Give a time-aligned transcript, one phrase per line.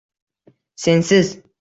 [0.75, 1.43] Sensiz.